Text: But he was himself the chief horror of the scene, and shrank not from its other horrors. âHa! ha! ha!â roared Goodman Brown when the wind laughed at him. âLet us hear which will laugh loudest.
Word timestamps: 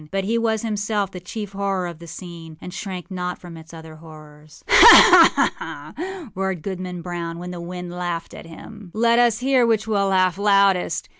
But 0.09 0.23
he 0.23 0.39
was 0.39 0.63
himself 0.63 1.11
the 1.11 1.19
chief 1.19 1.51
horror 1.51 1.85
of 1.85 1.99
the 1.99 2.07
scene, 2.07 2.57
and 2.59 2.73
shrank 2.73 3.11
not 3.11 3.37
from 3.37 3.55
its 3.55 3.71
other 3.71 3.97
horrors. 3.97 4.63
âHa! 4.67 4.81
ha! 4.81 5.53
ha!â 5.95 6.31
roared 6.33 6.63
Goodman 6.63 7.03
Brown 7.03 7.37
when 7.37 7.51
the 7.51 7.61
wind 7.61 7.91
laughed 7.91 8.33
at 8.33 8.47
him. 8.47 8.91
âLet 8.95 9.19
us 9.19 9.39
hear 9.41 9.63
which 9.63 9.85
will 9.85 10.07
laugh 10.07 10.39
loudest. 10.39 11.07